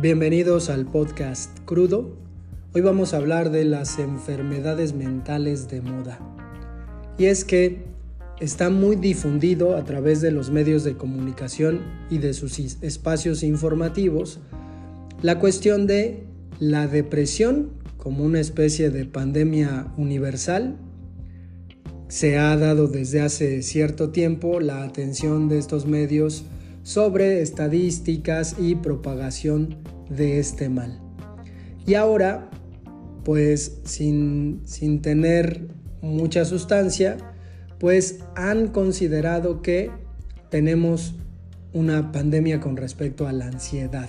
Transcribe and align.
Bienvenidos 0.00 0.70
al 0.70 0.86
podcast 0.86 1.50
Crudo. 1.66 2.16
Hoy 2.72 2.80
vamos 2.80 3.12
a 3.12 3.18
hablar 3.18 3.50
de 3.50 3.66
las 3.66 3.98
enfermedades 3.98 4.94
mentales 4.94 5.68
de 5.68 5.82
moda. 5.82 6.18
Y 7.18 7.26
es 7.26 7.44
que 7.44 7.82
está 8.40 8.70
muy 8.70 8.96
difundido 8.96 9.76
a 9.76 9.84
través 9.84 10.22
de 10.22 10.30
los 10.30 10.50
medios 10.50 10.84
de 10.84 10.96
comunicación 10.96 11.82
y 12.08 12.16
de 12.16 12.32
sus 12.32 12.58
espacios 12.80 13.42
informativos 13.42 14.40
la 15.20 15.38
cuestión 15.38 15.86
de 15.86 16.24
la 16.60 16.86
depresión 16.86 17.68
como 17.98 18.24
una 18.24 18.40
especie 18.40 18.88
de 18.88 19.04
pandemia 19.04 19.92
universal. 19.98 20.78
Se 22.08 22.38
ha 22.38 22.56
dado 22.56 22.88
desde 22.88 23.20
hace 23.20 23.60
cierto 23.60 24.08
tiempo 24.08 24.60
la 24.60 24.82
atención 24.82 25.50
de 25.50 25.58
estos 25.58 25.84
medios 25.84 26.44
sobre 26.82 27.42
estadísticas 27.42 28.56
y 28.58 28.74
propagación 28.76 29.76
de 30.08 30.38
este 30.38 30.68
mal. 30.68 31.00
Y 31.86 31.94
ahora, 31.94 32.50
pues 33.24 33.80
sin, 33.84 34.60
sin 34.64 35.02
tener 35.02 35.68
mucha 36.02 36.44
sustancia, 36.44 37.16
pues 37.78 38.20
han 38.36 38.68
considerado 38.68 39.62
que 39.62 39.90
tenemos 40.50 41.14
una 41.72 42.12
pandemia 42.12 42.60
con 42.60 42.76
respecto 42.76 43.26
a 43.26 43.32
la 43.32 43.46
ansiedad. 43.46 44.08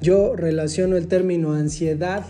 Yo 0.00 0.34
relaciono 0.34 0.96
el 0.96 1.08
término 1.08 1.52
ansiedad 1.52 2.24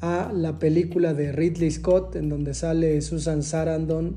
a 0.00 0.30
la 0.32 0.58
película 0.58 1.14
de 1.14 1.32
Ridley 1.32 1.70
Scott 1.70 2.16
en 2.16 2.28
donde 2.28 2.54
sale 2.54 3.00
Susan 3.00 3.42
Sarandon 3.42 4.16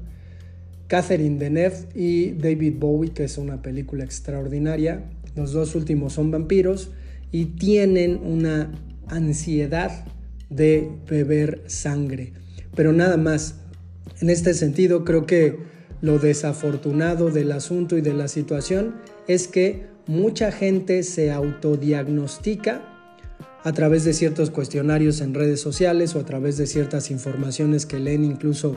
Catherine 0.91 1.39
Deneuve 1.39 1.87
y 1.95 2.31
David 2.33 2.73
Bowie, 2.77 3.13
que 3.13 3.23
es 3.23 3.37
una 3.37 3.61
película 3.61 4.03
extraordinaria. 4.03 5.09
Los 5.37 5.53
dos 5.53 5.73
últimos 5.73 6.11
son 6.11 6.31
vampiros 6.31 6.91
y 7.31 7.45
tienen 7.45 8.19
una 8.21 8.73
ansiedad 9.07 10.03
de 10.49 10.89
beber 11.09 11.63
sangre. 11.67 12.33
Pero 12.75 12.91
nada 12.91 13.15
más. 13.15 13.55
En 14.19 14.29
este 14.29 14.53
sentido, 14.53 15.05
creo 15.05 15.25
que 15.25 15.59
lo 16.01 16.19
desafortunado 16.19 17.31
del 17.31 17.53
asunto 17.53 17.97
y 17.97 18.01
de 18.01 18.13
la 18.13 18.27
situación 18.27 18.95
es 19.29 19.47
que 19.47 19.85
mucha 20.07 20.51
gente 20.51 21.03
se 21.03 21.31
autodiagnostica 21.31 22.81
a 23.63 23.71
través 23.71 24.03
de 24.03 24.13
ciertos 24.13 24.49
cuestionarios 24.49 25.21
en 25.21 25.35
redes 25.35 25.61
sociales 25.61 26.15
o 26.15 26.19
a 26.19 26.25
través 26.25 26.57
de 26.57 26.67
ciertas 26.67 27.11
informaciones 27.11 27.85
que 27.85 27.97
leen 27.97 28.25
incluso 28.25 28.75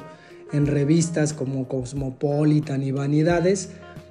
en 0.53 0.67
revistas 0.67 1.33
como 1.33 1.69
Cosmopolitan 1.69 2.83
y 2.83 2.93
Vanidades, 2.93 3.71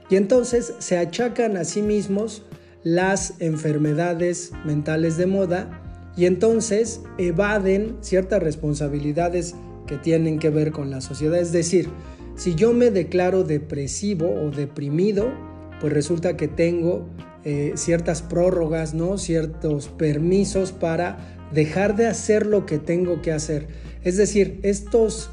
y 0.09 0.16
entonces 0.16 0.73
se 0.80 0.98
achacan 0.98 1.58
a 1.58 1.64
sí 1.64 1.81
mismos 1.81 2.44
las 2.84 3.36
enfermedades 3.40 4.52
mentales 4.66 5.17
de 5.17 5.25
moda 5.25 5.80
y 6.16 6.25
entonces 6.25 7.02
evaden 7.17 7.98
ciertas 8.02 8.44
responsabilidades 8.44 9.56
que 9.88 9.98
tienen 9.98 10.40
que 10.40 10.50
ver 10.50 10.72
con 10.72 10.92
la 10.92 11.02
sociedad. 11.02 11.40
Es 11.40 11.52
decir, 11.52 11.90
si 12.36 12.56
yo 12.56 12.73
me 12.73 12.92
declaro 12.92 13.44
depresivo 13.44 14.30
o 14.30 14.52
deprimido, 14.52 15.31
pues 15.80 15.94
resulta 15.94 16.38
que 16.38 16.47
tengo 16.47 17.08
eh, 17.44 17.73
ciertas 17.75 18.22
prórrogas, 18.22 18.94
¿no? 18.94 19.18
ciertos 19.18 19.88
permisos 19.88 20.72
para 20.72 21.38
dejar 21.53 21.95
de 21.95 22.08
hacer 22.08 22.45
lo 22.45 22.66
que 22.66 22.80
tengo 22.80 23.22
que 23.22 23.31
hacer. 23.31 23.68
Es 24.03 24.18
decir, 24.18 24.59
estos 24.64 25.31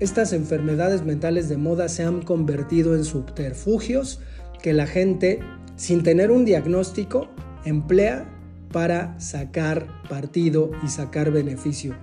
estas 0.00 0.32
enfermedades 0.32 1.04
mentales 1.04 1.48
de 1.48 1.56
moda 1.56 1.88
se 1.88 2.02
han 2.02 2.22
convertido 2.22 2.94
en 2.94 3.04
subterfugios 3.04 4.20
que 4.62 4.72
la 4.72 4.86
gente, 4.86 5.40
sin 5.76 6.02
tener 6.02 6.30
un 6.30 6.44
diagnóstico, 6.44 7.28
emplea 7.64 8.28
para 8.72 9.18
sacar 9.20 9.86
partido 10.08 10.70
y 10.84 10.88
sacar 10.88 11.30
beneficio. 11.30 11.94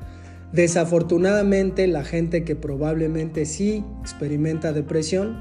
Desafortunadamente, 0.53 1.87
la 1.87 2.03
gente 2.03 2.43
que 2.43 2.55
probablemente 2.55 3.45
sí 3.45 3.83
experimenta 4.01 4.73
depresión, 4.73 5.37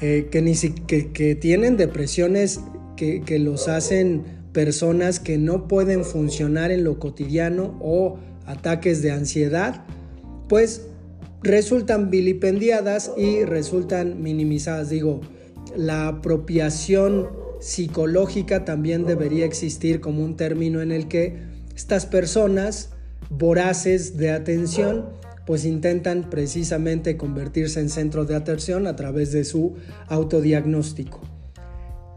eh, 0.00 0.28
que, 0.30 0.42
ni 0.42 0.54
que, 0.56 1.34
tienen 1.34 1.76
depresiones 1.76 2.60
que, 2.96 3.20
que 3.20 3.38
los 3.38 3.68
hacen 3.68 4.24
personas 4.52 5.20
que 5.20 5.38
no 5.38 5.68
pueden 5.68 6.04
funcionar 6.04 6.70
en 6.70 6.84
lo 6.84 6.98
cotidiano 6.98 7.78
o 7.80 8.18
ataques 8.46 9.02
de 9.02 9.12
ansiedad, 9.12 9.84
pues 10.48 10.89
resultan 11.42 12.10
vilipendiadas 12.10 13.12
y 13.16 13.44
resultan 13.44 14.22
minimizadas. 14.22 14.90
Digo, 14.90 15.20
la 15.76 16.08
apropiación 16.08 17.28
psicológica 17.60 18.64
también 18.64 19.04
debería 19.04 19.44
existir 19.44 20.00
como 20.00 20.24
un 20.24 20.36
término 20.36 20.80
en 20.80 20.92
el 20.92 21.08
que 21.08 21.38
estas 21.76 22.06
personas 22.06 22.90
voraces 23.30 24.16
de 24.16 24.30
atención 24.30 25.20
pues 25.46 25.64
intentan 25.64 26.30
precisamente 26.30 27.16
convertirse 27.16 27.80
en 27.80 27.88
centro 27.88 28.24
de 28.24 28.36
atención 28.36 28.86
a 28.86 28.96
través 28.96 29.32
de 29.32 29.44
su 29.44 29.74
autodiagnóstico. 30.08 31.20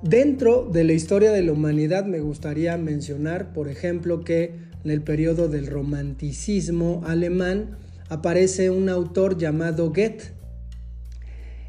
Dentro 0.03 0.69
de 0.71 0.83
la 0.83 0.93
historia 0.93 1.31
de 1.31 1.41
la 1.41 1.53
humanidad 1.53 2.05
me 2.05 2.19
gustaría 2.19 2.77
mencionar, 2.77 3.53
por 3.53 3.69
ejemplo, 3.69 4.23
que 4.23 4.53
en 4.83 4.91
el 4.91 5.01
periodo 5.01 5.47
del 5.47 5.67
romanticismo 5.67 7.01
alemán, 7.05 7.77
aparece 8.13 8.69
un 8.69 8.89
autor 8.89 9.37
llamado 9.37 9.89
Goethe. 9.89 10.33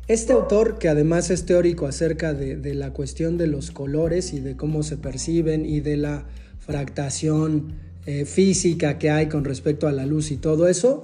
Este 0.07 0.35
autor, 0.35 0.79
que 0.79 0.89
además 0.89 1.31
es 1.31 1.47
teórico 1.47 1.87
acerca 1.87 2.35
de, 2.35 2.75
la 2.75 2.93
cuestión 2.93 3.39
de 3.39 3.47
los 3.47 3.71
colores 3.71 4.35
y 4.35 4.41
de 4.41 4.55
cómo 4.55 4.83
se 4.83 4.99
perciben 4.99 5.65
y 5.65 5.81
de 5.81 5.97
la 5.97 6.27
fractación 6.59 7.75
eh, 8.05 8.27
física 8.27 8.99
que 8.99 9.11
hay 9.11 9.29
con 9.29 9.45
respecto 9.45 9.89
a 9.89 9.93
la 9.93 10.05
luz 10.05 10.31
y 10.31 10.37
todo 10.37 10.69
eso, 10.69 11.03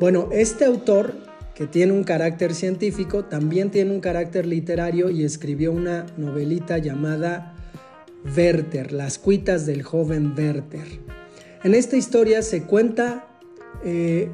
bueno, 0.00 0.28
este 0.32 0.64
autor, 0.64 1.14
que 1.54 1.68
tiene 1.68 1.92
un 1.92 2.02
carácter 2.02 2.52
científico, 2.54 3.26
también 3.26 3.70
tiene 3.70 3.92
un 3.92 4.00
carácter 4.00 4.46
literario 4.46 5.10
y 5.10 5.22
escribió 5.22 5.70
una 5.70 6.06
novelita 6.16 6.78
llamada 6.78 7.54
Werther, 8.36 8.90
Las 8.90 9.18
cuitas 9.18 9.64
del 9.66 9.82
joven 9.82 10.34
Werther. 10.36 10.86
En 11.62 11.76
esta 11.76 11.96
historia 11.96 12.42
se 12.42 12.64
cuenta 12.64 13.28
eh, 13.84 14.28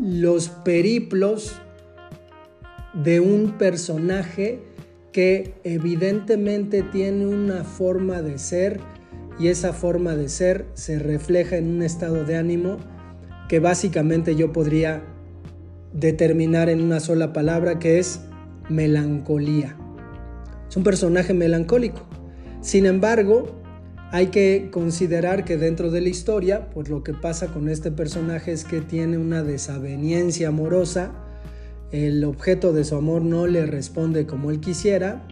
los 0.00 0.48
periplos 0.48 1.60
de 2.94 3.20
un 3.20 3.58
personaje 3.58 4.60
que 5.12 5.54
evidentemente 5.64 6.82
tiene 6.82 7.26
una 7.26 7.64
forma 7.64 8.22
de 8.22 8.38
ser 8.38 8.80
y 9.38 9.48
esa 9.48 9.72
forma 9.72 10.16
de 10.16 10.28
ser 10.28 10.66
se 10.74 10.98
refleja 10.98 11.56
en 11.56 11.68
un 11.68 11.82
estado 11.82 12.24
de 12.24 12.36
ánimo 12.36 12.78
que 13.48 13.60
básicamente 13.60 14.34
yo 14.34 14.52
podría 14.52 15.02
determinar 15.92 16.68
en 16.68 16.82
una 16.82 17.00
sola 17.00 17.32
palabra 17.32 17.78
que 17.78 17.98
es 17.98 18.20
melancolía. 18.68 19.76
Es 20.68 20.76
un 20.76 20.82
personaje 20.82 21.32
melancólico. 21.32 22.02
Sin 22.60 22.86
embargo, 22.86 23.62
hay 24.12 24.28
que 24.28 24.68
considerar 24.72 25.44
que 25.44 25.56
dentro 25.56 25.90
de 25.90 26.00
la 26.00 26.08
historia, 26.08 26.70
pues 26.70 26.88
lo 26.88 27.02
que 27.02 27.12
pasa 27.12 27.48
con 27.48 27.68
este 27.68 27.90
personaje 27.90 28.52
es 28.52 28.64
que 28.64 28.80
tiene 28.80 29.18
una 29.18 29.42
desaveniencia 29.42 30.48
amorosa, 30.48 31.12
el 31.92 32.24
objeto 32.24 32.72
de 32.72 32.84
su 32.84 32.96
amor 32.96 33.22
no 33.22 33.46
le 33.46 33.66
responde 33.66 34.26
como 34.26 34.50
él 34.50 34.60
quisiera, 34.60 35.26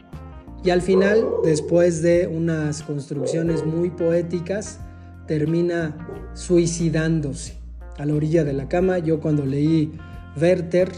y 0.65 0.71
al 0.71 0.81
final, 0.81 1.25
después 1.45 2.01
de 2.01 2.27
unas 2.27 2.83
construcciones 2.83 3.67
muy 3.67 3.91
poéticas, 3.91 4.81
termina 5.27 6.33
suicidándose 6.33 7.55
a 7.99 8.07
la 8.07 8.15
orilla 8.15 8.45
de 8.45 8.55
la 8.55 8.67
cama. 8.67 8.99
Yo 8.99 9.21
cuando 9.21 9.45
leí 9.45 9.93
Werther 10.41 10.91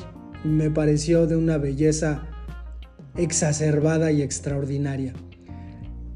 me 0.45 0.71
pareció 0.71 1.27
de 1.27 1.37
una 1.37 1.59
belleza 1.59 2.27
exacerbada 3.17 4.13
y 4.13 4.23
extraordinaria. 4.23 5.15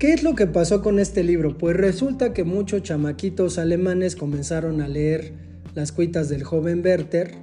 ¿Qué 0.01 0.15
es 0.15 0.23
lo 0.23 0.35
que 0.35 0.47
pasó 0.47 0.81
con 0.81 0.99
este 0.99 1.23
libro? 1.23 1.59
Pues 1.59 1.77
resulta 1.77 2.33
que 2.33 2.43
muchos 2.43 2.83
chamaquitos 2.83 3.59
alemanes 3.59 4.17
comenzaron 4.17 4.81
a 4.81 4.89
leer 4.89 5.35
las 5.75 5.93
cuitas 5.93 6.31
del 6.31 6.43
joven 6.43 6.81
Werther, 6.83 7.35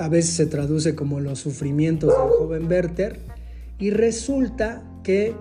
a 0.00 0.08
veces 0.08 0.34
se 0.34 0.46
traduce 0.46 0.96
como 0.96 1.20
los 1.20 1.38
sufrimientos 1.38 2.10
del 2.10 2.30
joven 2.36 2.66
Werther, 2.66 3.20
y 3.78 3.90
resulta 3.90 4.82
que 5.04 5.36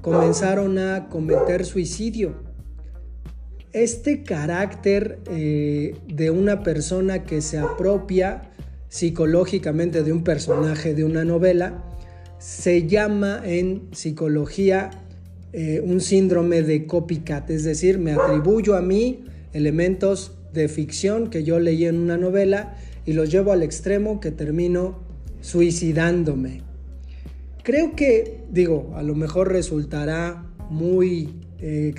comenzaron 0.00 0.78
a 0.78 1.10
cometer 1.10 1.66
suicidio. 1.66 2.36
Este 3.74 4.22
carácter 4.22 5.18
eh, 5.30 5.94
de 6.08 6.30
una 6.30 6.62
persona 6.62 7.24
que 7.24 7.42
se 7.42 7.58
apropia 7.58 8.50
psicológicamente 8.88 10.04
de 10.04 10.12
un 10.14 10.24
personaje 10.24 10.94
de 10.94 11.04
una 11.04 11.26
novela 11.26 11.84
se 12.38 12.86
llama 12.86 13.42
en 13.44 13.90
psicología 13.92 14.90
eh, 15.52 15.80
un 15.84 16.00
síndrome 16.00 16.62
de 16.62 16.86
copycat, 16.86 17.50
es 17.50 17.64
decir, 17.64 17.98
me 17.98 18.12
atribuyo 18.12 18.76
a 18.76 18.82
mí 18.82 19.24
elementos 19.52 20.36
de 20.52 20.68
ficción 20.68 21.28
que 21.28 21.42
yo 21.42 21.58
leí 21.58 21.86
en 21.86 21.98
una 21.98 22.16
novela 22.16 22.76
y 23.04 23.14
los 23.14 23.30
llevo 23.30 23.52
al 23.52 23.62
extremo 23.62 24.20
que 24.20 24.30
termino 24.30 25.00
suicidándome. 25.40 26.62
Creo 27.62 27.96
que, 27.96 28.44
digo, 28.50 28.92
a 28.94 29.02
lo 29.02 29.14
mejor 29.14 29.52
resultará 29.52 30.46
muy 30.70 31.34
eh, 31.60 31.94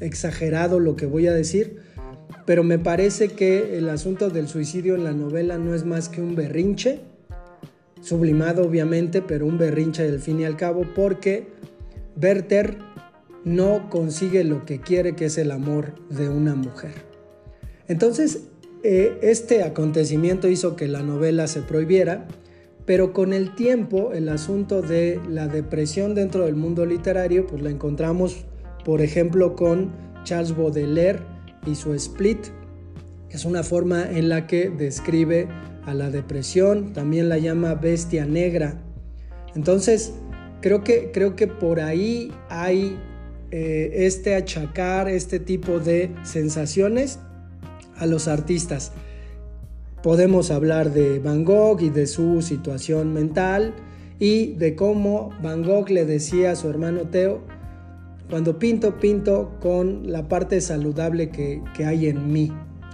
exagerado 0.00 0.78
lo 0.78 0.96
que 0.96 1.06
voy 1.06 1.26
a 1.26 1.32
decir, 1.32 1.78
pero 2.46 2.62
me 2.62 2.78
parece 2.78 3.28
que 3.28 3.78
el 3.78 3.88
asunto 3.88 4.30
del 4.30 4.48
suicidio 4.48 4.94
en 4.94 5.04
la 5.04 5.12
novela 5.12 5.58
no 5.58 5.74
es 5.74 5.84
más 5.84 6.08
que 6.08 6.20
un 6.20 6.34
berrinche, 6.34 7.00
sublimado 8.00 8.64
obviamente, 8.64 9.22
pero 9.22 9.46
un 9.46 9.58
berrinche 9.58 10.02
del 10.02 10.20
fin 10.20 10.40
y 10.40 10.44
al 10.44 10.56
cabo, 10.56 10.84
porque 10.94 11.48
Werther 12.20 12.78
no 13.44 13.90
consigue 13.90 14.44
lo 14.44 14.64
que 14.64 14.80
quiere, 14.80 15.14
que 15.14 15.26
es 15.26 15.38
el 15.38 15.50
amor 15.50 15.94
de 16.08 16.28
una 16.28 16.54
mujer. 16.54 16.92
Entonces, 17.88 18.48
eh, 18.82 19.18
este 19.22 19.62
acontecimiento 19.62 20.48
hizo 20.48 20.76
que 20.76 20.88
la 20.88 21.02
novela 21.02 21.46
se 21.46 21.62
prohibiera, 21.62 22.26
pero 22.86 23.12
con 23.12 23.32
el 23.32 23.54
tiempo 23.54 24.12
el 24.12 24.28
asunto 24.28 24.82
de 24.82 25.20
la 25.28 25.48
depresión 25.48 26.14
dentro 26.14 26.44
del 26.44 26.54
mundo 26.54 26.84
literario, 26.84 27.46
pues 27.46 27.62
la 27.62 27.70
encontramos, 27.70 28.44
por 28.84 29.00
ejemplo, 29.00 29.56
con 29.56 29.92
Charles 30.24 30.56
Baudelaire 30.56 31.20
y 31.66 31.74
su 31.74 31.94
Split, 31.94 32.38
que 33.28 33.36
es 33.36 33.44
una 33.44 33.62
forma 33.62 34.10
en 34.10 34.28
la 34.28 34.46
que 34.46 34.70
describe 34.70 35.48
a 35.86 35.94
la 35.94 36.10
depresión, 36.10 36.92
también 36.92 37.28
la 37.28 37.38
llama 37.38 37.74
bestia 37.74 38.26
negra. 38.26 38.82
Entonces, 39.54 40.14
creo 40.64 40.82
que, 40.82 41.10
creo 41.12 41.36
que 41.36 41.46
por 41.46 41.78
ahí 41.78 42.32
hay 42.48 42.96
eh, 43.50 44.06
este 44.06 44.34
achacar, 44.34 45.10
este 45.10 45.38
tipo 45.38 45.78
de 45.78 46.10
sensaciones 46.22 47.18
a 47.98 48.06
los 48.06 48.28
artistas. 48.28 48.92
Podemos 50.02 50.50
hablar 50.50 50.94
de 50.94 51.18
Van 51.18 51.44
Gogh 51.44 51.82
y 51.82 51.90
de 51.90 52.06
su 52.06 52.40
situación 52.40 53.12
mental 53.12 53.74
y 54.18 54.54
de 54.54 54.74
cómo 54.74 55.34
Van 55.42 55.62
Gogh 55.62 55.90
le 55.90 56.06
decía 56.06 56.52
a 56.52 56.56
su 56.56 56.70
hermano 56.70 57.10
Teo, 57.10 57.42
cuando 58.30 58.58
pinto, 58.58 58.98
pinto 58.98 59.58
con 59.60 60.10
la 60.10 60.28
parte 60.28 60.62
saludable 60.62 61.28
que, 61.28 61.60
que 61.76 61.84
hay 61.84 62.06
en 62.06 62.32
mí. 62.32 62.50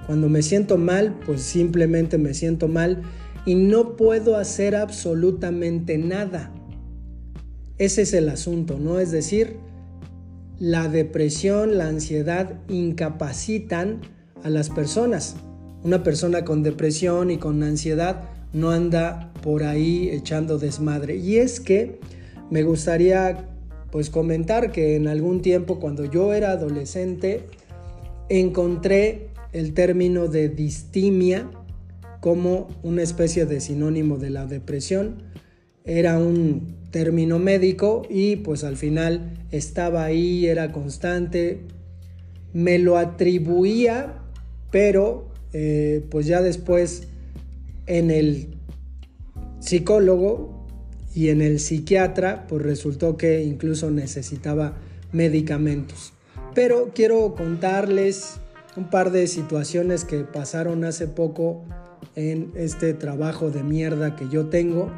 Cuando 0.07 0.29
me 0.29 0.43
siento 0.43 0.77
mal, 0.77 1.21
pues 1.25 1.43
simplemente 1.43 2.19
me 2.19 2.35
siento 2.35 2.67
mal 2.67 3.03
y 3.47 3.55
no 3.55 3.95
puedo 3.95 4.37
hacer 4.37 4.75
absolutamente 4.75 5.99
nada. 5.99 6.53
Ese 7.81 8.03
es 8.03 8.13
el 8.13 8.29
asunto, 8.29 8.79
¿no? 8.79 9.01
Es 9.01 9.11
decir, 9.11 9.57
la 10.59 10.89
depresión, 10.89 11.79
la 11.79 11.89
ansiedad 11.89 12.61
incapacitan 12.69 14.03
a 14.43 14.51
las 14.51 14.69
personas. 14.69 15.37
Una 15.83 16.03
persona 16.03 16.45
con 16.45 16.63
depresión 16.63 17.31
y 17.31 17.39
con 17.39 17.63
ansiedad 17.63 18.29
no 18.53 18.71
anda 18.71 19.33
por 19.43 19.65
ahí 19.65 20.11
echando 20.11 20.59
desmadre. 20.59 21.17
Y 21.17 21.39
es 21.39 21.59
que 21.59 21.99
me 22.51 22.65
gustaría 22.65 23.49
pues 23.91 24.11
comentar 24.11 24.73
que 24.73 24.97
en 24.97 25.09
algún 25.09 25.41
tiempo 25.41 25.81
cuando 25.81 26.05
yo 26.05 26.35
era 26.35 26.51
adolescente 26.51 27.47
encontré 28.29 29.29
el 29.55 29.73
término 29.73 30.29
de 30.29 30.51
distimia 30.51 31.51
como 32.21 32.69
una 32.83 33.01
especie 33.01 33.47
de 33.47 33.59
sinónimo 33.59 34.19
de 34.19 34.29
la 34.29 34.45
depresión. 34.45 35.23
Era 35.87 36.19
un 36.19 36.80
término 36.91 37.39
médico 37.39 38.03
y 38.09 38.37
pues 38.37 38.65
al 38.65 38.77
final 38.77 39.45
estaba 39.51 40.05
ahí, 40.05 40.47
era 40.47 40.73
constante, 40.73 41.61
me 42.53 42.79
lo 42.79 42.97
atribuía 42.99 44.21
pero 44.71 45.29
eh, 45.53 46.05
pues 46.11 46.27
ya 46.27 46.43
después 46.43 47.09
en 47.87 48.11
el 48.11 48.55
psicólogo 49.59 50.67
y 51.15 51.29
en 51.29 51.43
el 51.43 51.59
psiquiatra 51.59 52.47
pues 52.47 52.63
resultó 52.63 53.17
que 53.17 53.43
incluso 53.43 53.91
necesitaba 53.91 54.77
medicamentos. 55.13 56.13
Pero 56.55 56.91
quiero 56.95 57.35
contarles 57.35 58.35
un 58.77 58.89
par 58.91 59.11
de 59.11 59.27
situaciones 59.27 60.05
que 60.05 60.21
pasaron 60.21 60.85
hace 60.85 61.09
poco 61.09 61.65
en 62.15 62.53
este 62.55 62.95
trabajo 62.95 63.51
de 63.51 63.63
mierda 63.63 64.17
que 64.17 64.29
yo 64.29 64.47
tengo, 64.47 64.93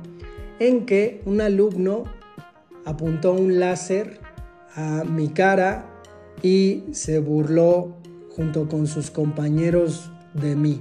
en 0.68 0.86
que 0.86 1.20
un 1.24 1.40
alumno 1.40 2.04
apuntó 2.84 3.32
un 3.32 3.58
láser 3.58 4.20
a 4.74 5.04
mi 5.04 5.28
cara 5.28 5.86
y 6.42 6.84
se 6.92 7.18
burló 7.18 7.96
junto 8.30 8.68
con 8.68 8.86
sus 8.86 9.10
compañeros 9.10 10.10
de 10.34 10.56
mí. 10.56 10.80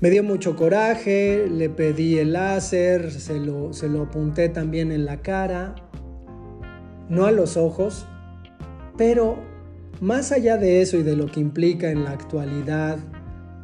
Me 0.00 0.10
dio 0.10 0.22
mucho 0.22 0.54
coraje, 0.54 1.48
le 1.48 1.70
pedí 1.70 2.18
el 2.18 2.32
láser, 2.32 3.10
se 3.10 3.40
lo, 3.40 3.72
se 3.72 3.88
lo 3.88 4.02
apunté 4.02 4.48
también 4.48 4.92
en 4.92 5.04
la 5.04 5.22
cara, 5.22 5.74
no 7.08 7.24
a 7.26 7.32
los 7.32 7.56
ojos, 7.56 8.06
pero 8.96 9.38
más 10.00 10.30
allá 10.30 10.56
de 10.56 10.82
eso 10.82 10.96
y 10.98 11.02
de 11.02 11.16
lo 11.16 11.26
que 11.26 11.40
implica 11.40 11.90
en 11.90 12.04
la 12.04 12.10
actualidad 12.10 12.98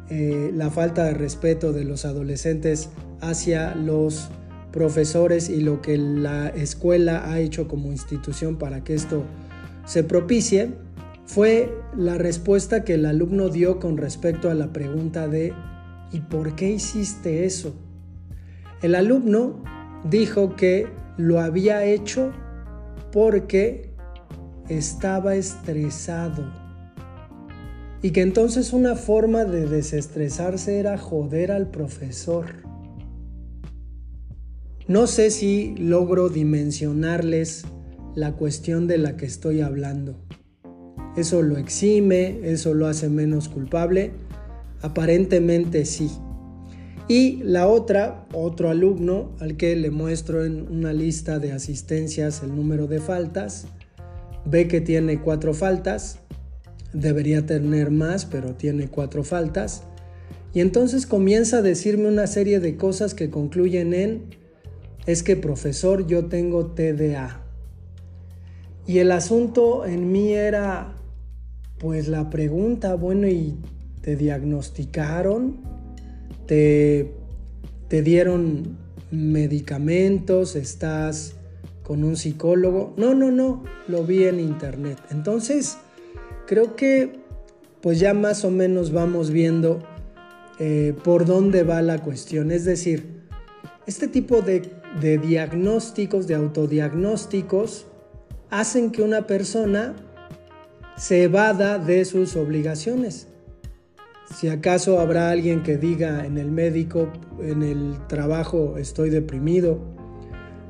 eh, 0.09 0.51
la 0.53 0.69
falta 0.69 1.05
de 1.05 1.13
respeto 1.13 1.71
de 1.71 1.83
los 1.83 2.05
adolescentes 2.05 2.89
hacia 3.21 3.73
los 3.73 4.29
profesores 4.75 5.49
y 5.49 5.61
lo 5.61 5.81
que 5.81 5.97
la 5.97 6.49
escuela 6.49 7.31
ha 7.31 7.39
hecho 7.39 7.65
como 7.67 7.93
institución 7.93 8.57
para 8.57 8.83
que 8.83 8.93
esto 8.93 9.23
se 9.85 10.03
propicie, 10.03 10.73
fue 11.25 11.73
la 11.95 12.17
respuesta 12.17 12.83
que 12.83 12.95
el 12.95 13.05
alumno 13.05 13.47
dio 13.47 13.79
con 13.79 13.95
respecto 13.95 14.49
a 14.49 14.53
la 14.53 14.73
pregunta 14.73 15.29
de 15.29 15.53
¿y 16.11 16.19
por 16.19 16.55
qué 16.55 16.71
hiciste 16.71 17.45
eso? 17.45 17.73
El 18.81 18.95
alumno 18.95 19.63
dijo 20.09 20.57
que 20.57 20.87
lo 21.15 21.39
había 21.39 21.85
hecho 21.85 22.33
porque 23.13 23.93
estaba 24.67 25.35
estresado 25.35 26.43
y 28.01 28.11
que 28.11 28.21
entonces 28.21 28.73
una 28.73 28.95
forma 28.95 29.45
de 29.45 29.67
desestresarse 29.67 30.79
era 30.79 30.97
joder 30.97 31.53
al 31.53 31.71
profesor. 31.71 32.64
No 34.87 35.07
sé 35.07 35.31
si 35.31 35.73
logro 35.77 36.29
dimensionarles 36.29 37.65
la 38.13 38.33
cuestión 38.33 38.85
de 38.85 38.99
la 38.99 39.17
que 39.17 39.25
estoy 39.25 39.61
hablando. 39.61 40.15
¿Eso 41.17 41.41
lo 41.41 41.57
exime? 41.57 42.39
¿Eso 42.43 42.75
lo 42.75 42.85
hace 42.85 43.09
menos 43.09 43.49
culpable? 43.49 44.11
Aparentemente 44.83 45.85
sí. 45.85 46.11
Y 47.07 47.37
la 47.43 47.67
otra, 47.67 48.27
otro 48.31 48.69
alumno 48.69 49.35
al 49.39 49.57
que 49.57 49.75
le 49.75 49.89
muestro 49.89 50.45
en 50.45 50.67
una 50.71 50.93
lista 50.93 51.39
de 51.39 51.51
asistencias 51.51 52.43
el 52.43 52.55
número 52.55 52.85
de 52.85 52.99
faltas, 52.99 53.65
ve 54.45 54.67
que 54.67 54.81
tiene 54.81 55.19
cuatro 55.19 55.55
faltas, 55.55 56.19
debería 56.93 57.47
tener 57.47 57.89
más, 57.89 58.25
pero 58.25 58.53
tiene 58.53 58.87
cuatro 58.87 59.23
faltas, 59.23 59.83
y 60.53 60.61
entonces 60.61 61.05
comienza 61.07 61.57
a 61.57 61.61
decirme 61.61 62.07
una 62.07 62.27
serie 62.27 62.59
de 62.59 62.77
cosas 62.77 63.13
que 63.13 63.29
concluyen 63.29 63.93
en, 63.93 64.44
es 65.05 65.23
que 65.23 65.35
profesor, 65.35 66.07
yo 66.07 66.25
tengo 66.25 66.67
TDA. 66.67 67.41
Y 68.87 68.99
el 68.99 69.11
asunto 69.11 69.85
en 69.85 70.11
mí 70.11 70.33
era, 70.33 70.93
pues 71.79 72.07
la 72.07 72.29
pregunta, 72.29 72.95
bueno, 72.95 73.27
¿y 73.27 73.55
te 74.01 74.15
diagnosticaron? 74.15 75.57
¿Te, 76.45 77.13
te 77.87 78.01
dieron 78.03 78.77
medicamentos? 79.11 80.55
¿Estás 80.55 81.33
con 81.83 82.03
un 82.03 82.15
psicólogo? 82.15 82.93
No, 82.97 83.15
no, 83.15 83.31
no, 83.31 83.63
lo 83.87 84.03
vi 84.03 84.25
en 84.25 84.39
internet. 84.39 84.99
Entonces, 85.09 85.77
creo 86.45 86.75
que 86.75 87.25
pues 87.81 87.99
ya 87.99 88.15
más 88.15 88.43
o 88.45 88.49
menos 88.49 88.91
vamos 88.91 89.29
viendo 89.29 89.79
eh, 90.57 90.95
por 91.03 91.25
dónde 91.25 91.63
va 91.63 91.81
la 91.81 92.01
cuestión. 92.01 92.49
Es 92.49 92.65
decir, 92.65 93.21
este 93.85 94.07
tipo 94.07 94.41
de, 94.41 94.71
de 95.01 95.17
diagnósticos, 95.17 96.27
de 96.27 96.35
autodiagnósticos, 96.35 97.87
hacen 98.49 98.91
que 98.91 99.01
una 99.01 99.27
persona 99.27 99.95
se 100.97 101.23
evada 101.23 101.77
de 101.77 102.05
sus 102.05 102.35
obligaciones. 102.35 103.27
Si 104.33 104.47
acaso 104.47 104.99
habrá 104.99 105.29
alguien 105.29 105.61
que 105.63 105.77
diga 105.77 106.25
en 106.25 106.37
el 106.37 106.51
médico, 106.51 107.09
en 107.41 107.63
el 107.63 107.95
trabajo 108.07 108.77
estoy 108.77 109.09
deprimido, 109.09 109.79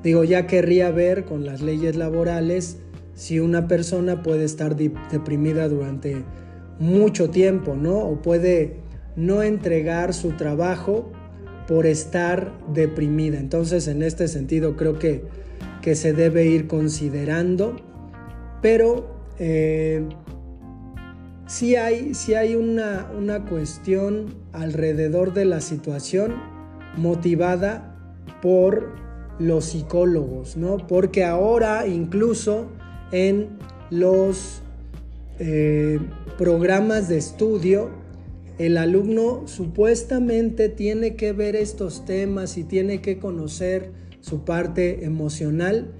digo, 0.03 0.24
ya 0.24 0.48
querría 0.48 0.91
ver 0.91 1.25
con 1.25 1.46
las 1.46 1.62
leyes 1.62 1.96
laborales 1.96 2.77
si 3.13 3.39
una 3.39 3.67
persona 3.67 4.24
puede 4.24 4.44
estar 4.44 4.75
deprimida 4.75 5.70
durante 5.70 6.24
mucho 6.79 7.29
tiempo, 7.29 7.75
¿no? 7.75 8.00
O 8.00 8.22
puede 8.22 8.82
no 9.15 9.41
entregar 9.41 10.13
su 10.13 10.32
trabajo 10.32 11.12
por 11.68 11.86
estar 11.86 12.52
deprimida. 12.74 13.40
Entonces, 13.40 13.88
en 13.88 14.04
este 14.04 14.28
sentido, 14.28 14.76
creo 14.76 15.00
que, 15.00 15.24
que 15.82 15.96
se 15.96 16.14
debe 16.14 16.46
ir 16.46 16.68
considerando, 16.68 17.76
pero 18.62 19.16
eh, 19.40 20.04
si 21.48 21.76
hay, 21.76 22.14
hay 22.36 22.56
una, 22.56 23.12
una 23.18 23.46
cuestión 23.46 24.36
alrededor 24.54 25.34
de 25.34 25.46
la 25.46 25.62
situación 25.62 26.36
motivada 26.98 27.96
por 28.42 28.96
los 29.40 29.66
psicólogos, 29.66 30.56
¿no? 30.58 30.78
Porque 30.78 31.24
ahora 31.24 31.88
incluso 31.88 32.68
en 33.12 33.50
los 33.90 34.62
eh, 35.40 36.00
programas 36.38 37.10
de 37.10 37.18
estudio, 37.18 37.90
el 38.58 38.78
alumno 38.78 39.44
supuestamente 39.48 40.70
tiene 40.70 41.16
que 41.16 41.34
ver 41.34 41.56
estos 41.56 42.06
temas 42.06 42.58
y 42.58 42.64
tiene 42.64 43.02
que 43.02 43.20
conocer 43.20 43.92
su 44.22 44.46
parte 44.46 45.06
emocional, 45.06 45.92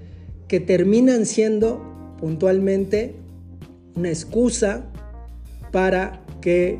que 0.48 0.60
terminan 0.60 1.26
siendo 1.26 1.82
puntualmente 2.18 3.14
una 3.94 4.08
excusa 4.08 4.86
para 5.70 6.24
que 6.40 6.78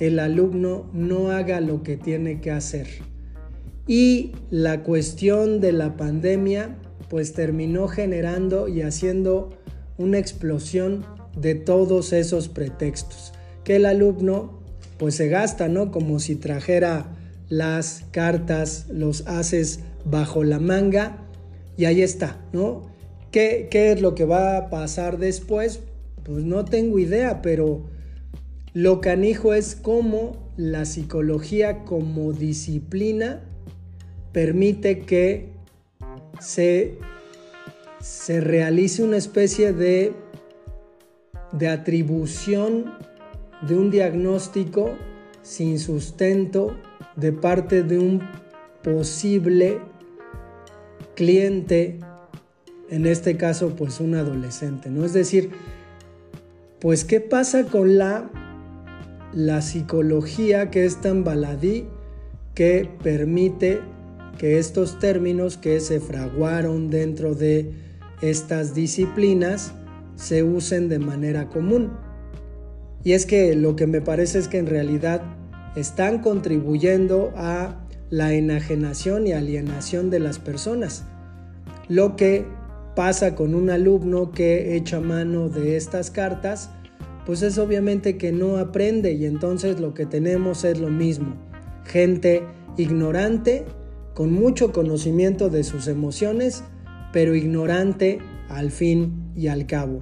el 0.00 0.18
alumno 0.18 0.88
no 0.92 1.30
haga 1.30 1.60
lo 1.60 1.82
que 1.82 1.96
tiene 1.96 2.40
que 2.40 2.50
hacer. 2.50 2.86
Y 3.86 4.32
la 4.50 4.82
cuestión 4.82 5.60
de 5.60 5.72
la 5.72 5.96
pandemia 5.96 6.76
pues 7.08 7.32
terminó 7.32 7.88
generando 7.88 8.68
y 8.68 8.82
haciendo 8.82 9.50
una 9.96 10.18
explosión 10.18 11.04
de 11.36 11.54
todos 11.54 12.12
esos 12.12 12.48
pretextos 12.48 13.32
que 13.64 13.76
el 13.76 13.86
alumno 13.86 14.57
pues 14.98 15.14
se 15.14 15.28
gasta, 15.28 15.68
¿no? 15.68 15.90
Como 15.90 16.18
si 16.18 16.36
trajera 16.36 17.16
las 17.48 18.04
cartas, 18.10 18.86
los 18.90 19.26
haces 19.26 19.80
bajo 20.04 20.44
la 20.44 20.58
manga 20.58 21.18
y 21.76 21.84
ahí 21.84 22.02
está, 22.02 22.38
¿no? 22.52 22.82
¿Qué, 23.30 23.68
¿Qué 23.70 23.92
es 23.92 24.00
lo 24.00 24.14
que 24.14 24.24
va 24.24 24.56
a 24.56 24.70
pasar 24.70 25.18
después? 25.18 25.80
Pues 26.24 26.44
no 26.44 26.64
tengo 26.64 26.98
idea, 26.98 27.40
pero 27.42 27.84
lo 28.74 29.00
canijo 29.00 29.54
es 29.54 29.74
cómo 29.74 30.48
la 30.56 30.84
psicología 30.84 31.84
como 31.84 32.32
disciplina 32.32 33.42
permite 34.32 35.00
que 35.00 35.48
se, 36.40 36.98
se 38.00 38.40
realice 38.40 39.02
una 39.02 39.16
especie 39.16 39.72
de, 39.72 40.12
de 41.52 41.68
atribución 41.68 42.92
de 43.62 43.76
un 43.76 43.90
diagnóstico 43.90 44.96
sin 45.42 45.78
sustento 45.78 46.76
de 47.16 47.32
parte 47.32 47.82
de 47.82 47.98
un 47.98 48.22
posible 48.82 49.80
cliente, 51.14 51.98
en 52.90 53.06
este 53.06 53.36
caso 53.36 53.74
pues 53.76 54.00
un 54.00 54.14
adolescente, 54.14 54.90
¿no? 54.90 55.04
Es 55.04 55.12
decir, 55.12 55.50
pues 56.80 57.04
¿qué 57.04 57.20
pasa 57.20 57.64
con 57.64 57.98
la, 57.98 58.30
la 59.32 59.62
psicología 59.62 60.70
que 60.70 60.84
es 60.84 61.00
tan 61.00 61.24
baladí 61.24 61.86
que 62.54 62.88
permite 63.02 63.80
que 64.38 64.58
estos 64.58 65.00
términos 65.00 65.56
que 65.56 65.80
se 65.80 65.98
fraguaron 65.98 66.90
dentro 66.90 67.34
de 67.34 67.72
estas 68.22 68.74
disciplinas 68.74 69.72
se 70.14 70.44
usen 70.44 70.88
de 70.88 71.00
manera 71.00 71.48
común? 71.48 71.90
Y 73.04 73.12
es 73.12 73.26
que 73.26 73.54
lo 73.54 73.76
que 73.76 73.86
me 73.86 74.00
parece 74.00 74.38
es 74.38 74.48
que 74.48 74.58
en 74.58 74.66
realidad 74.66 75.22
están 75.76 76.20
contribuyendo 76.20 77.32
a 77.36 77.76
la 78.10 78.34
enajenación 78.34 79.26
y 79.26 79.32
alienación 79.32 80.10
de 80.10 80.20
las 80.20 80.38
personas. 80.38 81.04
Lo 81.88 82.16
que 82.16 82.46
pasa 82.94 83.34
con 83.34 83.54
un 83.54 83.70
alumno 83.70 84.32
que 84.32 84.76
echa 84.76 85.00
mano 85.00 85.48
de 85.48 85.76
estas 85.76 86.10
cartas, 86.10 86.70
pues 87.26 87.42
es 87.42 87.58
obviamente 87.58 88.16
que 88.16 88.32
no 88.32 88.56
aprende 88.56 89.12
y 89.12 89.26
entonces 89.26 89.78
lo 89.80 89.94
que 89.94 90.06
tenemos 90.06 90.64
es 90.64 90.80
lo 90.80 90.88
mismo. 90.88 91.36
Gente 91.84 92.42
ignorante, 92.76 93.64
con 94.14 94.32
mucho 94.32 94.72
conocimiento 94.72 95.48
de 95.48 95.62
sus 95.62 95.86
emociones, 95.86 96.64
pero 97.12 97.34
ignorante 97.34 98.18
al 98.48 98.70
fin 98.70 99.30
y 99.36 99.48
al 99.48 99.66
cabo. 99.66 100.00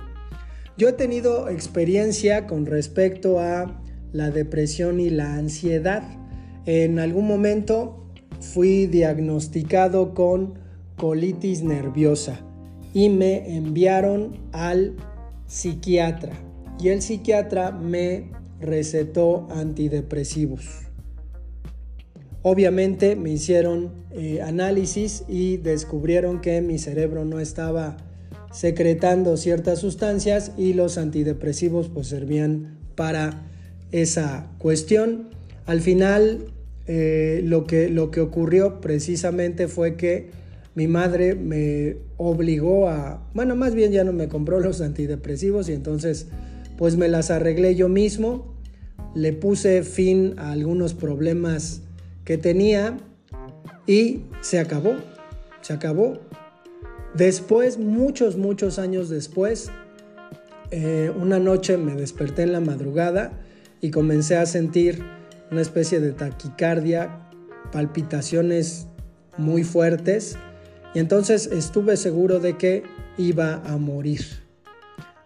Yo 0.79 0.91
he 0.91 0.93
tenido 0.93 1.49
experiencia 1.49 2.47
con 2.47 2.67
respecto 2.67 3.41
a 3.41 3.81
la 4.13 4.31
depresión 4.31 5.01
y 5.01 5.09
la 5.09 5.37
ansiedad. 5.37 6.03
En 6.67 6.99
algún 6.99 7.27
momento 7.27 8.07
fui 8.41 8.87
diagnosticado 8.87 10.13
con 10.13 10.59
colitis 10.97 11.63
nerviosa 11.63 12.41
y 12.93 13.09
me 13.09 13.57
enviaron 13.57 14.39
al 14.53 14.97
psiquiatra 15.47 16.33
y 16.79 16.89
el 16.89 17.01
psiquiatra 17.01 17.73
me 17.73 18.31
recetó 18.61 19.49
antidepresivos. 19.51 20.83
Obviamente 22.43 23.17
me 23.17 23.31
hicieron 23.31 23.93
eh, 24.13 24.43
análisis 24.43 25.25
y 25.27 25.57
descubrieron 25.57 26.41
que 26.41 26.61
mi 26.61 26.79
cerebro 26.79 27.25
no 27.25 27.41
estaba 27.41 27.97
secretando 28.57 29.37
ciertas 29.37 29.81
sustancias 29.81 30.53
y 30.57 30.73
los 30.73 30.97
antidepresivos 30.97 31.91
pues 31.91 32.07
servían 32.07 32.79
para 32.95 33.43
esa 33.93 34.47
cuestión. 34.57 35.29
Al 35.67 35.83
final 35.83 36.47
eh, 36.87 37.43
lo, 37.45 37.67
que, 37.67 37.91
lo 37.91 38.11
que 38.11 38.21
ocurrió 38.23 38.81
precisamente 38.81 39.69
fue 39.69 39.97
que 39.97 40.31
mi 40.75 40.87
madre 40.87 41.35
me 41.35 41.99
obligó 42.17 42.89
a, 42.89 43.29
bueno, 43.35 43.57
más 43.57 43.75
bien 43.75 43.93
ya 43.93 44.05
no 44.05 44.15
me 44.15 44.29
compró 44.29 44.59
los 44.59 44.81
antidepresivos 44.81 45.69
y 45.69 45.75
entonces 45.75 46.29
pues 46.79 46.97
me 46.97 47.09
las 47.09 47.31
arreglé 47.31 47.75
yo 47.75 47.91
mismo, 47.91 48.55
le 49.15 49.35
puse 49.35 49.83
fin 49.83 50.33
a 50.39 50.53
algunos 50.53 50.95
problemas 50.95 51.83
que 52.25 52.39
tenía 52.39 52.97
y 53.87 54.23
se 54.41 54.59
acabó, 54.59 54.95
se 55.61 55.75
acabó. 55.75 56.21
Después, 57.17 57.79
muchos, 57.79 58.37
muchos 58.37 58.79
años 58.79 59.09
después, 59.09 59.71
eh, 60.71 61.11
una 61.19 61.39
noche 61.39 61.79
me 61.79 61.95
desperté 61.95 62.43
en 62.43 62.53
la 62.53 62.61
madrugada 62.61 63.33
y 63.81 63.91
comencé 63.91 64.37
a 64.37 64.45
sentir 64.45 65.03
una 65.51 65.63
especie 65.63 66.01
de 66.01 66.13
taquicardia, 66.13 67.29
palpitaciones 67.73 68.89
muy 69.39 69.65
fuertes 69.65 70.37
y 70.95 70.99
entonces 70.99 71.47
estuve 71.47 71.97
seguro 71.97 72.39
de 72.39 72.59
que 72.59 72.83
iba 73.17 73.63
a 73.65 73.79
morir, 73.79 74.23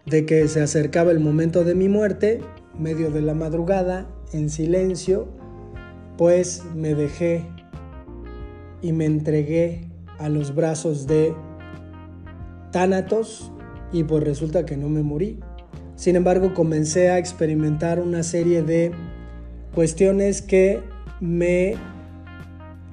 de 0.05 0.25
que 0.25 0.47
se 0.47 0.61
acercaba 0.61 1.11
el 1.11 1.19
momento 1.19 1.63
de 1.63 1.75
mi 1.75 1.89
muerte, 1.89 2.39
medio 2.77 3.11
de 3.11 3.21
la 3.21 3.33
madrugada, 3.33 4.07
en 4.31 4.49
silencio, 4.49 5.27
pues 6.17 6.63
me 6.73 6.95
dejé 6.95 7.43
y 8.81 8.93
me 8.93 9.05
entregué 9.05 9.89
a 10.19 10.29
los 10.29 10.55
brazos 10.55 11.07
de 11.07 11.33
Tánatos 12.71 13.51
y 13.91 14.03
pues 14.03 14.23
resulta 14.23 14.65
que 14.65 14.77
no 14.77 14.89
me 14.89 15.03
morí. 15.03 15.39
Sin 15.95 16.15
embargo, 16.15 16.53
comencé 16.53 17.09
a 17.09 17.17
experimentar 17.17 17.99
una 17.99 18.23
serie 18.23 18.63
de 18.63 18.91
cuestiones 19.75 20.41
que 20.41 20.81
me 21.19 21.75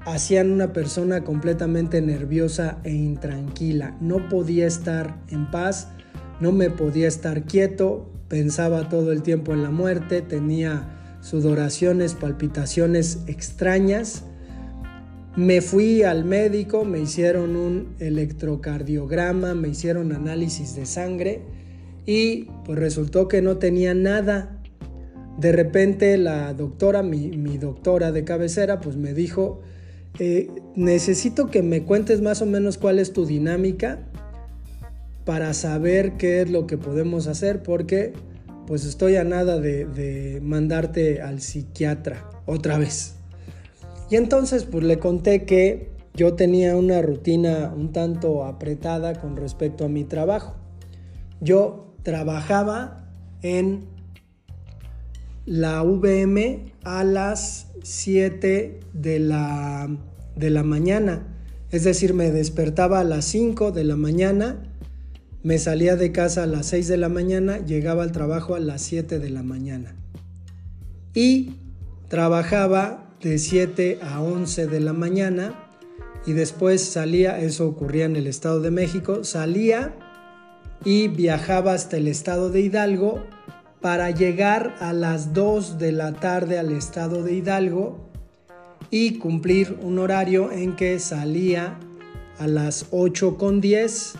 hacían 0.05 0.51
una 0.51 0.73
persona 0.73 1.23
completamente 1.23 2.01
nerviosa 2.01 2.79
e 2.83 2.91
intranquila. 2.91 3.97
No 3.99 4.29
podía 4.29 4.67
estar 4.67 5.17
en 5.29 5.49
paz, 5.49 5.89
no 6.39 6.51
me 6.51 6.69
podía 6.69 7.07
estar 7.07 7.43
quieto, 7.43 8.11
pensaba 8.27 8.89
todo 8.89 9.11
el 9.11 9.23
tiempo 9.23 9.53
en 9.53 9.63
la 9.63 9.71
muerte, 9.71 10.21
tenía 10.21 11.17
sudoraciones, 11.21 12.13
palpitaciones 12.13 13.19
extrañas 13.27 14.23
me 15.39 15.61
fui 15.61 16.03
al 16.03 16.25
médico, 16.25 16.83
me 16.83 16.99
hicieron 16.99 17.55
un 17.55 17.95
electrocardiograma, 17.99 19.55
me 19.55 19.69
hicieron 19.69 20.11
análisis 20.11 20.75
de 20.75 20.85
sangre 20.85 21.39
y 22.05 22.49
pues 22.65 22.77
resultó 22.77 23.29
que 23.29 23.41
no 23.41 23.55
tenía 23.55 23.93
nada. 23.93 24.61
De 25.37 25.53
repente 25.53 26.17
la 26.17 26.53
doctora, 26.53 27.03
mi, 27.03 27.57
doctora 27.57 28.11
de 28.11 28.25
cabecera, 28.25 28.81
pues 28.81 28.97
me 28.97 29.13
dijo, 29.13 29.61
eh, 30.19 30.49
necesito 30.75 31.47
que 31.47 31.63
me 31.63 31.83
cuentes 31.83 32.19
más 32.19 32.41
o 32.41 32.45
menos 32.45 32.77
cuál 32.77 32.99
es 32.99 33.13
tu 33.13 33.25
dinámica 33.25 33.99
para 35.23 35.53
saber 35.53 36.17
qué 36.17 36.41
es 36.41 36.49
lo 36.49 36.67
que 36.67 36.77
podemos 36.77 37.27
hacer 37.27 37.63
porque 37.63 38.11
pues 38.67 38.83
estoy 38.83 39.15
a 39.15 39.23
nada 39.23 39.57
de 39.57 40.41
mandarte 40.43 41.21
al 41.21 41.39
psiquiatra 41.39 42.29
otra 42.45 42.77
vez. 42.77 43.18
Y 44.09 44.15
entonces 44.15 44.65
pues 44.65 44.83
le 44.83 44.99
conté 44.99 45.45
que 45.45 45.91
yo 46.13 46.33
tenía 46.33 46.75
una 46.75 47.01
rutina 47.01 47.73
un 47.75 47.91
tanto 47.91 48.43
apretada 48.43 49.19
con 49.21 49.37
respecto 49.37 49.85
a 49.85 49.87
mi 49.87 50.03
trabajo. 50.03 50.55
Yo 51.39 51.93
trabajaba 52.03 53.05
en 53.41 53.85
la 55.45 55.81
VM 55.83 56.73
a 56.83 57.03
las 57.03 57.67
7 57.83 58.79
de 58.93 59.19
la, 59.19 59.89
de 60.35 60.49
la 60.49 60.63
mañana. 60.63 61.27
Es 61.71 61.83
decir, 61.83 62.13
me 62.13 62.31
despertaba 62.31 62.99
a 62.99 63.03
las 63.03 63.25
5 63.25 63.71
de 63.71 63.83
la 63.83 63.95
mañana, 63.95 64.63
me 65.43 65.57
salía 65.59 65.95
de 65.95 66.11
casa 66.11 66.43
a 66.43 66.47
las 66.47 66.65
6 66.67 66.87
de 66.87 66.97
la 66.97 67.09
mañana, 67.09 67.59
llegaba 67.59 68.03
al 68.03 68.11
trabajo 68.11 68.55
a 68.55 68.59
las 68.59 68.81
7 68.81 69.19
de 69.19 69.29
la 69.29 69.43
mañana. 69.43 69.95
Y 71.13 71.53
trabajaba 72.09 73.08
de 73.21 73.37
7 73.37 73.99
a 74.01 74.21
11 74.21 74.67
de 74.67 74.79
la 74.79 74.93
mañana 74.93 75.53
y 76.25 76.33
después 76.33 76.83
salía, 76.83 77.39
eso 77.39 77.67
ocurría 77.67 78.05
en 78.05 78.15
el 78.15 78.27
Estado 78.27 78.61
de 78.61 78.71
México, 78.71 79.23
salía 79.23 79.95
y 80.85 81.07
viajaba 81.07 81.73
hasta 81.73 81.97
el 81.97 82.07
Estado 82.07 82.49
de 82.49 82.61
Hidalgo 82.61 83.25
para 83.81 84.11
llegar 84.11 84.75
a 84.79 84.93
las 84.93 85.33
2 85.33 85.77
de 85.77 85.91
la 85.91 86.13
tarde 86.13 86.59
al 86.59 86.71
estado 86.71 87.23
de 87.23 87.33
Hidalgo 87.33 88.09
y 88.91 89.19
cumplir 89.19 89.77
un 89.81 89.99
horario 89.99 90.51
en 90.51 90.75
que 90.75 90.99
salía 90.99 91.79
a 92.39 92.47
las 92.47 92.87
8 92.91 93.37
con 93.37 93.61
10. 93.61 94.15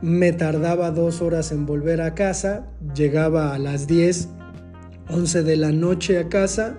Me 0.00 0.32
tardaba 0.32 0.90
dos 0.90 1.22
horas 1.22 1.52
en 1.52 1.66
volver 1.66 2.00
a 2.00 2.14
casa, 2.14 2.66
llegaba 2.94 3.54
a 3.54 3.58
las 3.58 3.86
10, 3.86 4.28
11 5.08 5.42
de 5.42 5.56
la 5.56 5.72
noche 5.72 6.18
a 6.18 6.28
casa, 6.28 6.78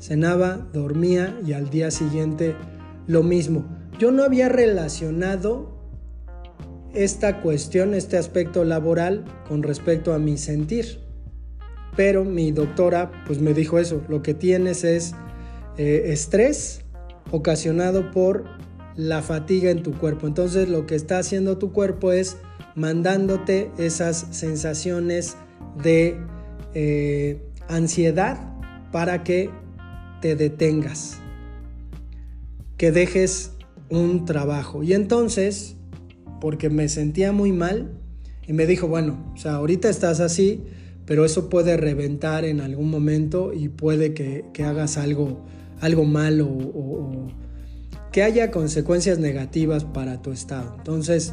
cenaba, 0.00 0.68
dormía 0.72 1.38
y 1.46 1.52
al 1.52 1.70
día 1.70 1.90
siguiente 1.90 2.54
lo 3.06 3.22
mismo. 3.22 3.64
Yo 3.98 4.10
no 4.10 4.22
había 4.22 4.48
relacionado 4.48 5.74
esta 6.94 7.40
cuestión, 7.40 7.94
este 7.94 8.16
aspecto 8.16 8.64
laboral 8.64 9.24
con 9.48 9.62
respecto 9.62 10.14
a 10.14 10.18
mi 10.18 10.36
sentir. 10.38 11.00
Pero 11.96 12.24
mi 12.24 12.52
doctora 12.52 13.12
pues 13.26 13.40
me 13.40 13.54
dijo 13.54 13.78
eso, 13.78 14.02
lo 14.08 14.22
que 14.22 14.34
tienes 14.34 14.84
es 14.84 15.14
eh, 15.76 16.04
estrés 16.06 16.82
ocasionado 17.30 18.10
por 18.10 18.44
la 18.96 19.22
fatiga 19.22 19.70
en 19.70 19.82
tu 19.82 19.92
cuerpo. 19.92 20.26
Entonces 20.26 20.68
lo 20.68 20.86
que 20.86 20.94
está 20.94 21.18
haciendo 21.18 21.58
tu 21.58 21.72
cuerpo 21.72 22.12
es 22.12 22.36
mandándote 22.74 23.70
esas 23.78 24.26
sensaciones 24.30 25.36
de 25.82 26.20
eh, 26.74 27.40
ansiedad 27.68 28.38
para 28.92 29.24
que 29.24 29.50
te 30.20 30.36
detengas, 30.36 31.18
que 32.76 32.92
dejes 32.92 33.52
un 33.90 34.24
trabajo. 34.24 34.82
Y 34.82 34.92
entonces 34.92 35.76
porque 36.44 36.68
me 36.68 36.90
sentía 36.90 37.32
muy 37.32 37.52
mal 37.52 37.92
y 38.46 38.52
me 38.52 38.66
dijo, 38.66 38.86
bueno, 38.86 39.32
o 39.34 39.38
sea, 39.38 39.54
ahorita 39.54 39.88
estás 39.88 40.20
así, 40.20 40.62
pero 41.06 41.24
eso 41.24 41.48
puede 41.48 41.78
reventar 41.78 42.44
en 42.44 42.60
algún 42.60 42.90
momento 42.90 43.54
y 43.54 43.70
puede 43.70 44.12
que, 44.12 44.44
hagas 44.62 44.98
algo, 44.98 45.42
algo 45.80 46.04
malo 46.04 46.46
o, 46.46 47.28
que 48.12 48.22
haya 48.22 48.50
consecuencias 48.50 49.18
negativas 49.18 49.84
para 49.84 50.20
tu 50.20 50.32
estado. 50.32 50.74
Entonces 50.76 51.32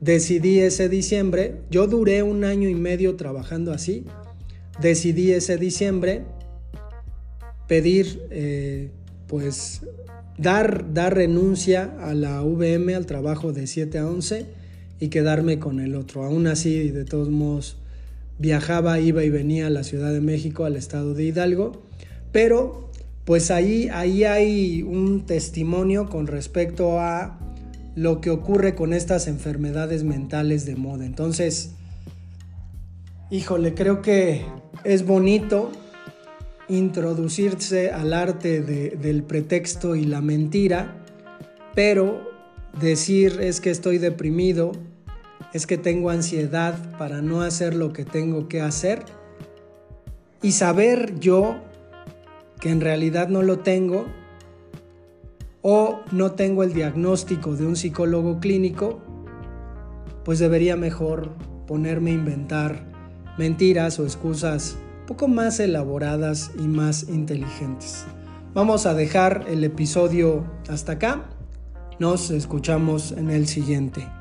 decidí 0.00 0.58
ese 0.58 0.88
diciembre, 0.88 1.62
yo 1.70 1.86
duré 1.86 2.24
un 2.24 2.42
año 2.42 2.68
y 2.68 2.74
medio 2.74 3.14
trabajando 3.14 3.72
así, 3.72 4.06
decidí 4.80 5.32
ese 5.32 5.56
diciembre 5.56 6.22
pedir 7.66 8.22
eh, 8.30 8.90
pues 9.26 9.82
dar, 10.38 10.92
dar 10.94 11.14
renuncia 11.14 11.94
a 12.00 12.14
la 12.14 12.42
VM, 12.42 12.94
al 12.94 13.06
trabajo 13.06 13.52
de 13.52 13.66
7 13.66 13.98
a 13.98 14.08
11 14.08 14.46
y 15.00 15.08
quedarme 15.08 15.58
con 15.58 15.80
el 15.80 15.94
otro. 15.94 16.24
Aún 16.24 16.46
así, 16.46 16.90
de 16.90 17.04
todos 17.04 17.28
modos, 17.28 17.76
viajaba, 18.38 18.98
iba 19.00 19.24
y 19.24 19.30
venía 19.30 19.66
a 19.66 19.70
la 19.70 19.84
Ciudad 19.84 20.12
de 20.12 20.20
México, 20.20 20.64
al 20.64 20.76
estado 20.76 21.14
de 21.14 21.24
Hidalgo, 21.24 21.82
pero 22.32 22.88
pues 23.24 23.50
ahí, 23.50 23.88
ahí 23.92 24.24
hay 24.24 24.82
un 24.82 25.26
testimonio 25.26 26.08
con 26.08 26.26
respecto 26.26 26.98
a 26.98 27.38
lo 27.94 28.20
que 28.20 28.30
ocurre 28.30 28.74
con 28.74 28.94
estas 28.94 29.26
enfermedades 29.26 30.04
mentales 30.04 30.64
de 30.64 30.76
moda. 30.76 31.04
Entonces, 31.04 31.72
híjole, 33.30 33.74
creo 33.74 34.00
que 34.00 34.44
es 34.84 35.06
bonito 35.06 35.70
introducirse 36.68 37.90
al 37.90 38.12
arte 38.12 38.60
del 38.60 39.22
pretexto 39.22 39.96
y 39.96 40.04
la 40.04 40.20
mentira, 40.20 41.02
pero 41.74 42.30
decir 42.78 43.38
es 43.40 43.60
que 43.60 43.70
estoy 43.70 43.98
deprimido, 43.98 44.72
es 45.52 45.66
que 45.66 45.78
tengo 45.78 46.10
ansiedad 46.10 46.74
para 46.98 47.22
no 47.22 47.42
hacer 47.42 47.74
lo 47.74 47.92
que 47.92 48.04
tengo 48.04 48.48
que 48.48 48.60
hacer 48.60 49.04
y 50.42 50.52
saber 50.52 51.18
yo 51.18 51.56
que 52.60 52.70
en 52.70 52.80
realidad 52.80 53.28
no 53.28 53.42
lo 53.42 53.60
tengo 53.60 54.06
o 55.62 56.00
no 56.12 56.32
tengo 56.32 56.62
el 56.62 56.72
diagnóstico 56.72 57.56
de 57.56 57.66
un 57.66 57.76
psicólogo 57.76 58.40
clínico, 58.40 59.00
pues 60.24 60.38
debería 60.38 60.76
mejor 60.76 61.30
ponerme 61.66 62.10
a 62.10 62.14
inventar 62.14 62.97
mentiras 63.38 63.98
o 63.98 64.04
excusas 64.04 64.76
poco 65.06 65.28
más 65.28 65.58
elaboradas 65.60 66.50
y 66.58 66.68
más 66.68 67.08
inteligentes. 67.08 68.04
Vamos 68.52 68.84
a 68.84 68.92
dejar 68.92 69.46
el 69.48 69.64
episodio 69.64 70.44
hasta 70.68 70.92
acá. 70.92 71.30
Nos 71.98 72.30
escuchamos 72.30 73.12
en 73.12 73.30
el 73.30 73.46
siguiente. 73.46 74.17